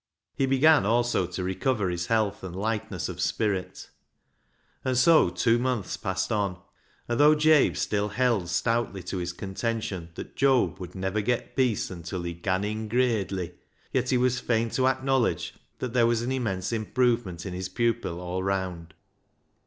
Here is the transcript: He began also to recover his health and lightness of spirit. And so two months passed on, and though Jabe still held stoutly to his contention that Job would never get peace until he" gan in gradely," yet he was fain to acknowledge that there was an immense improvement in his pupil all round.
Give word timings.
He 0.33 0.47
began 0.47 0.83
also 0.83 1.27
to 1.27 1.43
recover 1.43 1.91
his 1.91 2.07
health 2.07 2.43
and 2.43 2.55
lightness 2.55 3.07
of 3.07 3.21
spirit. 3.21 3.91
And 4.83 4.97
so 4.97 5.29
two 5.29 5.59
months 5.59 5.95
passed 5.95 6.31
on, 6.31 6.59
and 7.07 7.19
though 7.19 7.35
Jabe 7.35 7.75
still 7.75 8.09
held 8.09 8.49
stoutly 8.49 9.03
to 9.03 9.17
his 9.17 9.31
contention 9.31 10.09
that 10.15 10.35
Job 10.35 10.79
would 10.79 10.95
never 10.95 11.21
get 11.21 11.55
peace 11.55 11.91
until 11.91 12.23
he" 12.23 12.33
gan 12.33 12.63
in 12.63 12.87
gradely," 12.89 13.53
yet 13.93 14.09
he 14.09 14.17
was 14.17 14.39
fain 14.39 14.71
to 14.71 14.87
acknowledge 14.87 15.53
that 15.77 15.93
there 15.93 16.07
was 16.07 16.23
an 16.23 16.31
immense 16.31 16.71
improvement 16.73 17.45
in 17.45 17.53
his 17.53 17.69
pupil 17.69 18.19
all 18.19 18.41
round. 18.41 18.95